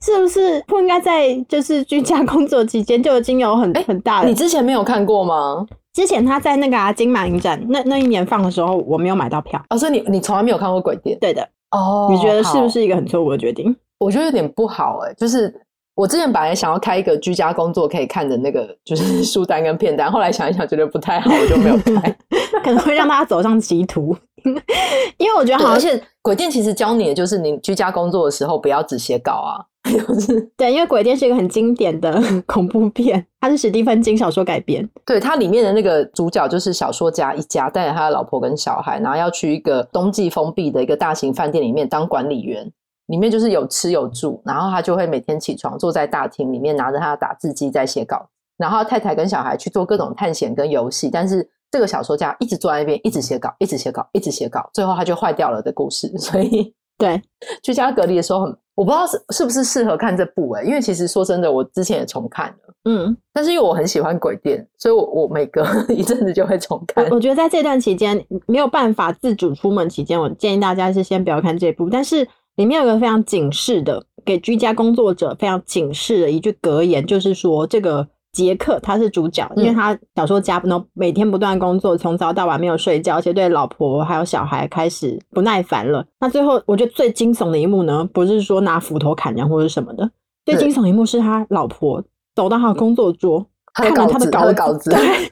[0.01, 4.27] 是不是不应该在就是居家工作期间就已经有很很大的？
[4.27, 5.65] 你之前没有看过吗？
[5.93, 9.61] 之前他在那个、啊、金马影展那那一年放的时候，我没有买到票。
[9.69, 11.17] 哦，所以你你从来没有看过鬼店？
[11.19, 11.47] 对的。
[11.71, 13.75] 哦，你觉得是不是一个很错误的决定？
[13.99, 15.53] 我觉得有点不好哎、欸，就是
[15.95, 22.17] 我之前本来想要开一个居家工作可以看的那个就是 书单跟片单，后来想一想觉得不太好，我就没有开，
[22.63, 24.15] 可能会让大家走上歧途。
[25.17, 29.65] 因为我觉得好，而且鬼店其实教你的就是，你居家工作的时候不要只写稿啊。
[29.83, 34.87] 就 是对，因为鬼店是一个很经典的 恐怖片，它是史蒂芬金小说改编。
[35.05, 42.69] 对，它里面的那个主角就是小说家一家带着他的老婆跟小孩，然后要去一个冬季封闭的一个大型饭店里面当管理员，
[43.07, 48.27] 里面就是有吃有住，然后他就会每天起床坐在大厅里面拿着他的打字机在写稿，
[48.57, 51.49] 然后太太跟小孩去做各种探险跟游戏，但是。
[51.71, 56.07] 这个小说家一直坐在那边，一直写稿，一直写稿，一直写稿，最后他就坏掉了的故事。
[56.17, 57.21] 所以，对
[57.61, 67.05] 居家隔离的时候很，我不知道是是不是适合看这部哎、欸，因为其实说真的，我之前也重看了，嗯，但是因为我很喜欢鬼店，所以我我每隔 一阵子就会重看。
[67.09, 72.25] 我觉得在这段期间没有办法自主出门期间，我建议大家是先不要看这部，但是
[72.55, 78.07] 里面有个非常警示的，给居家工作者非常警示的一句格言，就是说这个。
[78.31, 86.05] 杰克他是主角，因为他小说家不能每天不断工作，从早到晚没有睡觉，而且对老婆还有小孩开始不耐烦了。
[86.19, 90.07] 那最后我觉得最惊悚的一幕呢，不是说拿斧头砍人或者什么的，
[90.45, 92.03] 最惊悚的一幕是他老婆
[92.35, 95.31] 走到他的工作桌，看了他的稿子，他的稿子，对，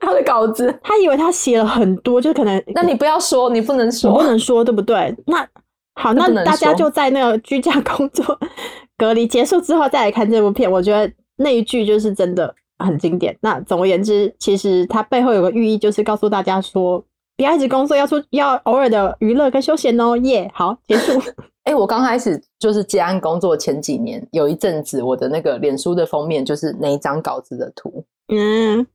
[0.00, 5.14] 他的稿子，他以为他写了很多，就可能，那你不要说，你不能说，不能说，对不对？
[5.26, 5.46] 那
[6.00, 8.24] 好，那大家就在那个居家工作
[8.96, 11.12] 隔离结束之后再来看这部片，我觉得。
[11.42, 13.36] 那一句就是真的很经典。
[13.40, 17.02] 那总而言之，其实它背后有个寓意，就是告诉大家说，
[17.36, 20.16] 不要一直工作，要出要偶尔的娱乐跟休闲哦。
[20.18, 21.18] 耶、yeah，好，结束。
[21.64, 28.04] 哎、欸，我刚开始就是接案工作前几年，有一阵子我的那个脸书的封面就是那一张稿子的图。
[28.32, 28.86] 嗯，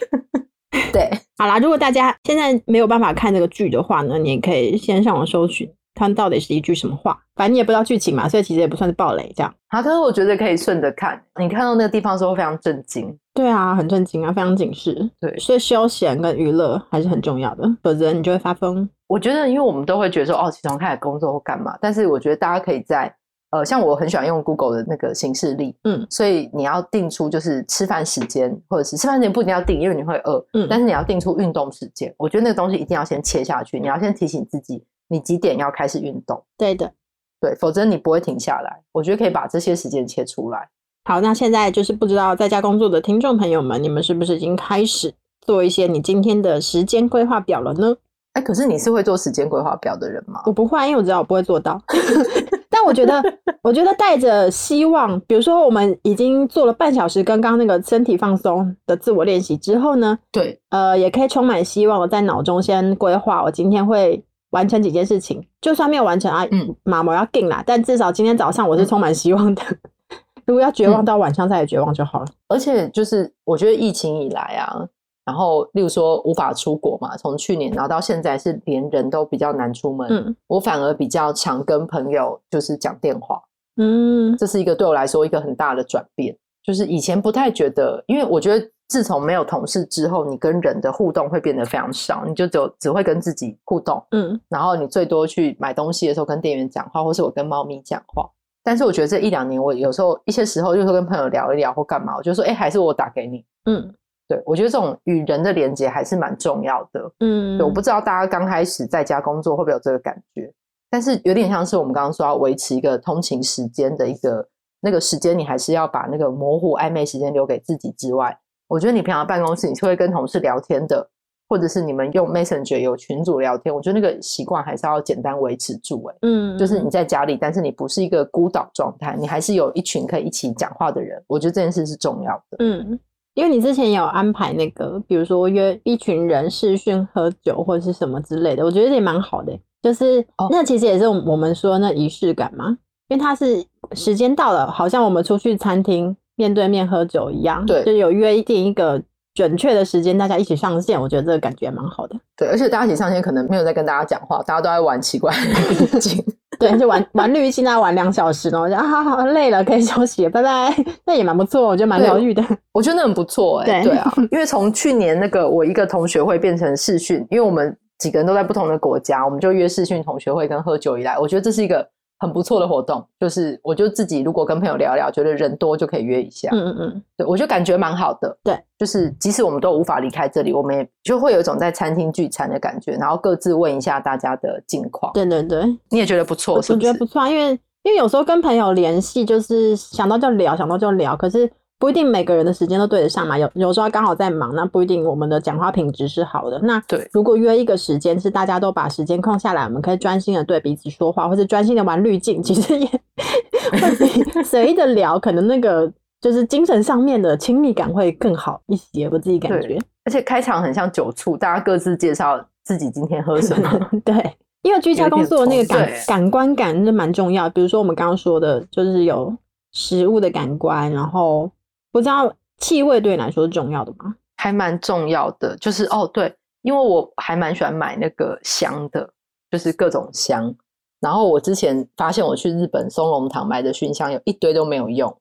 [0.92, 5.68] 对，好啦，如果大家现在没有办法看这个剧的话呢，你也可以先上网搜寻。
[5.94, 9.54] 看到底是一句什么话，反正你也不知道剧情嘛，所以其实也不算是暴雷这样。
[9.68, 13.16] 好，可是我觉得可以顺着看，你看到那个地方的时候非常震惊。
[13.32, 15.10] 对啊，很震惊啊，非常警示。
[15.20, 18.88] 对，所以休闲跟娱乐还是很重要的，否则你就会发疯。
[19.06, 23.12] 我觉得，因为我们都会觉得说，哦，起床开始工作或干嘛，但是我觉得大家可以在
[23.50, 32.12] 呃，像我很喜欢用 Google 的那个行事历，嗯，所以你要定出就是吃饭时间，或者是吃饭时间不一定要定，因为你会饿，嗯，但是你要定出运动时间。
[32.16, 34.84] 我觉得那个东西一定要先切下去，你要先提醒自己。
[35.08, 36.42] 你几点要开始运动？
[36.56, 36.92] 对的，
[37.40, 38.82] 对，否则你不会停下来。
[38.92, 40.68] 我觉得可以把这些时间切出来。
[41.04, 47.94] 好，那现在就是不知道在家工作的听众朋友们，你们是不是已经开始做一些你今天的时间规划表了呢？
[48.32, 50.40] 哎，可是你是会做时间规划表的人吗？
[50.46, 51.78] 我不会，因为我知道我不会做到。
[52.70, 53.22] 但我觉得，
[53.62, 64.24] 我觉得带着希望，比如说我们已经做了半小时刚刚那个身体放松的自我练习之后呢，对，呃，也可以充满希望，我在脑中先规划我今天会。
[64.54, 67.62] 完成几件事情，就算没有完成啊，嗯，妈，我要定啦。
[67.66, 69.62] 但至少今天早上我是充满希望的。
[69.68, 69.78] 嗯、
[70.46, 72.26] 如果要绝望到晚上再来绝望就好了。
[72.46, 74.86] 而且就是我觉得疫情以来啊，
[75.24, 80.06] 然后例如说无法出国嘛，从去年然后到现在是连人都比较难出门。
[80.08, 83.42] 嗯，我反而比较常跟朋友就是讲电话。
[83.76, 86.36] 嗯，这是一个对我来说一个很大的转变。
[86.62, 88.70] 就是以前不太觉得，因为我觉得。
[88.88, 98.28] 自从没有同事之后，你跟人的互动会变得非常少，你就只有只会跟自己互动，嗯，然后你最多去买东西的时候跟店员讲话，或是我跟猫咪讲话。
[98.62, 103.94] 但是我觉得这一两年，我有时候一些时候就是跟朋友聊一聊或干嘛，我就说，哎，还是我打给你，嗯，
[104.26, 110.50] 对，我觉得这种与人的连接还是蛮重要的，嗯，我不知道大家刚开始在家工作会不会有这个感觉，
[110.90, 114.48] 但是有点像是我们刚刚说要维持一个通勤时间的一个
[114.80, 118.38] 那个时间你还是要把那个模糊暧昧时间留给自己之外，
[118.74, 121.08] 我觉得你平常办公室你是会跟同事聊天的，
[121.48, 126.02] 或者是你们用 Messenger 有群组聊天，我觉得那个习惯还是要简单维持住。
[126.06, 131.22] 哎，嗯，就是你在家里，但是你不是一个孤岛状态，你还是有一群可以一起讲话的人。
[131.28, 132.56] 我觉得这件事是重要的。
[132.58, 132.98] 嗯，
[133.34, 139.56] 因为你之前有安排那个，比如说约一群人视讯喝酒或者是什么之类的，我觉得也蛮好的。
[139.80, 149.00] 就是、哦、那其实也是我们说那仪式感嘛，因为它是时间到了，好像我们出去餐厅面对面喝酒一样，对，就有约定一个
[149.34, 152.16] 准确的时间，大家一起上线，我觉得这个感觉蛮好的。
[152.36, 156.24] 对，而且大家一起上线，可能没有在跟大家讲话，大家都在玩奇怪的滤镜，
[156.58, 160.74] 对，就玩玩滤镜，大家玩两小时，然后就啊，好累了，可以休息，拜拜。
[161.06, 162.44] 那也蛮不错，我觉得蛮疗愈的。
[162.72, 167.76] 我觉得那很不错、欸，哎，对，对啊，因为从去年那个我一个同学会变成视讯，因为我们。
[167.96, 171.88] 几个人都在不同的国家，我们就约视讯同学会跟喝酒以来，我觉得这是一个
[172.24, 173.06] 很不错的活动。
[173.20, 176.48] 就是我就自己如果跟朋友聊聊，觉得人多就可以约一下。
[176.52, 178.36] 嗯嗯嗯，对，我就感觉蛮好的。
[178.42, 185.12] 对，就是即使我们都无法离开这里，我们也就会有一种在餐厅聚餐的感觉，然后各自问一下大家的近况。
[185.12, 186.72] 对对对，你也觉得不错，是？
[186.72, 187.50] 我觉得不错，因为
[187.82, 191.50] 因为有时候跟朋友联系，就是想到就聊，想到就聊，可是。
[191.78, 196.58] 不一定每个人的时间都对得上嘛，有有时候刚好在忙，那不一定我们的讲话品质是好的。
[196.60, 209.06] 那对，如果约一个时间是大家都把时间空下来，我们可以专心的对彼此说话，或者专心的玩滤镜，其实也会比随意的聊，可能那个 就是精神上面的亲密感会更好一些。
[209.10, 213.78] 我自己感觉，而且开场很像酒醋，大家各自介绍自己今天喝什么。
[214.06, 214.14] 对，
[214.62, 217.50] 因为居家工作的那个感感官感是蛮重要。
[217.50, 219.36] 比如说我们刚刚说的，就是有
[219.72, 221.50] 食物的感官，然后。
[221.94, 224.16] 不知道气味对你来说是重要的吗？
[224.34, 229.08] 还蛮重要的，就是哦，对，因为我还蛮喜欢买那个香的，
[229.48, 230.52] 就是各种香。
[230.98, 235.16] 然后我之前发现我去日本松隆堂买的熏香有一堆都没有用，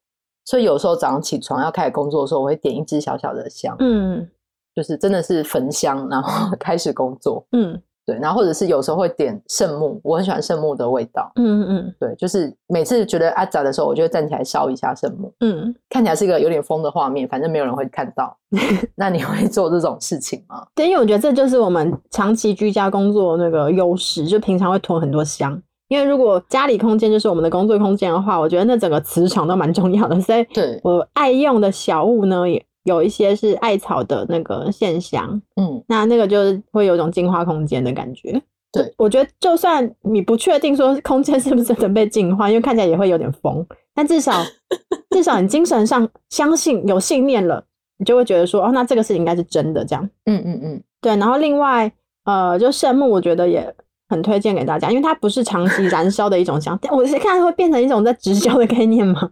[0.45, 4.27] 所以有时候早上起床要开始工作的时候，我会点一支小小的香，嗯，
[4.73, 7.79] 就是真的是焚香，然后 开始工作，嗯。
[8.05, 11.31] 对，然后或者是有时候会点圣木，我很喜欢圣木的味道。
[11.35, 15.33] 嗯嗯嗯，对，就是每次觉得阿杂的时候，我就会站起来烧一下圣木。
[15.39, 18.37] 嗯，看起来是一个有点疯的画面，反正没有人会看到。
[18.95, 20.65] 那你会做这种事情吗？
[20.75, 25.61] 对，因为我觉得这就是我们长期居家工作那个优势，就平常会囤很多香。
[25.87, 30.19] 因为如果家里空间就是我们的工作空间的话，我觉得那整个磁场都蛮重要的。
[30.19, 32.65] 所以，对我爱用的小物呢也。
[32.83, 38.41] 有一些是艾草的那个线香，嗯，那那个就是会有一种净化空间的感觉。
[38.71, 44.43] 对，我觉得就算你不确定说空间是不是真的被净化，因为看起来也会有点疯，但至少
[45.11, 47.63] 至少你精神上相信有信念了，
[47.97, 50.09] 你就会觉得说哦，那这个事情应该是真的这样。
[50.25, 51.15] 嗯嗯嗯，对。
[51.17, 51.91] 然后另外
[52.25, 53.75] 呃，就圣木，我觉得也
[54.09, 59.31] 很推荐给大家，因为它不是长期燃烧的一种香， 我是看会变成一种在直销的概念吗？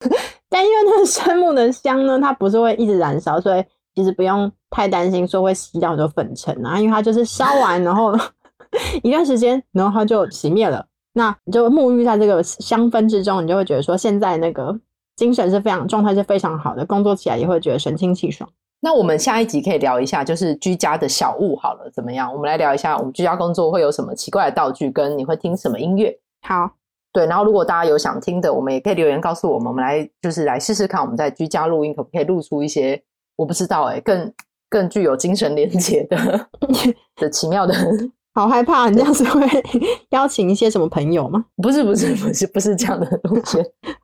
[0.56, 3.62] 但因为那个杉木的香呢，它不是会一直燃烧，所以
[3.94, 6.80] 其实不用太担心说会吸掉很多粉尘啊。
[6.80, 8.18] 因为它就是烧完，然后
[9.04, 10.86] 一段时间，然后它就熄灭了。
[11.12, 14.74] 那你就沐浴在这个香氛之中，你就会觉得说现在那个
[15.16, 18.48] 精神是非常状态是非常好的，工作起来也会觉得神清气爽。
[18.80, 22.32] 那我们下一集可以聊一下，就是居家的小物好了，怎么样？
[22.32, 26.18] 我们来聊一下我们居家工作会有什么奇怪的道具，跟你会听什么音乐？
[26.40, 26.70] 好。
[27.16, 33.02] 对，然后如果大家有想听的，我们也可以留言告诉我们，我们来就是来试试看，我们在居家录音可不可以录出一些
[33.36, 34.30] 我不知道哎，更
[34.68, 36.48] 更具有精神连接的
[37.16, 37.74] 的奇妙的。
[38.36, 39.40] 好害怕，你这样子会
[40.10, 41.42] 邀请一些什么朋友吗？
[41.62, 43.56] 不是不是不是不是这样的东西。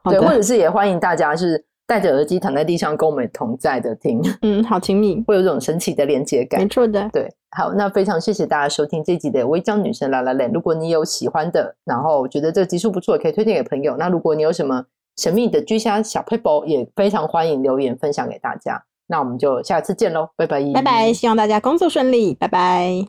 [0.04, 1.62] 对，或者是也欢迎大家是。
[1.84, 10.48] 戴着耳机躺在地上跟我们同在的听，嗯，好亲密，会有这种神奇的连接感，没错的，对，好，那非常谢谢大家收听这集的《微章女神拉拉兰》。
[10.54, 13.94] 如果你有喜欢的，然后觉得这个集数不错，可以推荐给朋友。
[13.98, 14.82] 那如果你有什么
[15.18, 18.82] 神秘的居家小撇步，也非常欢迎留言分享给大家。
[19.06, 23.06] 那我们就下次见喽，拜拜，拜拜，希望大家工作顺利，拜拜。